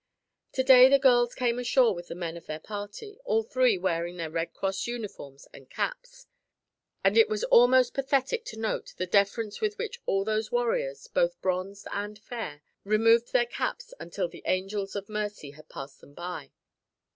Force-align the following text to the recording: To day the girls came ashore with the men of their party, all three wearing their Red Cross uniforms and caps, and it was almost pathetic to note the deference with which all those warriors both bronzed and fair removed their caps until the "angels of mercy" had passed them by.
To 0.53 0.63
day 0.63 0.89
the 0.89 0.97
girls 0.97 1.35
came 1.35 1.59
ashore 1.59 1.93
with 1.93 2.07
the 2.07 2.15
men 2.15 2.35
of 2.35 2.47
their 2.47 2.59
party, 2.59 3.19
all 3.23 3.43
three 3.43 3.77
wearing 3.77 4.17
their 4.17 4.31
Red 4.31 4.51
Cross 4.51 4.87
uniforms 4.87 5.47
and 5.53 5.69
caps, 5.69 6.25
and 7.03 7.15
it 7.19 7.29
was 7.29 7.43
almost 7.43 7.93
pathetic 7.93 8.43
to 8.45 8.57
note 8.57 8.95
the 8.97 9.05
deference 9.05 9.61
with 9.61 9.77
which 9.77 10.01
all 10.07 10.25
those 10.25 10.51
warriors 10.51 11.05
both 11.05 11.39
bronzed 11.39 11.85
and 11.91 12.17
fair 12.17 12.63
removed 12.83 13.31
their 13.31 13.45
caps 13.45 13.93
until 13.99 14.27
the 14.27 14.41
"angels 14.47 14.95
of 14.95 15.07
mercy" 15.07 15.51
had 15.51 15.69
passed 15.69 16.01
them 16.01 16.15
by. 16.15 16.49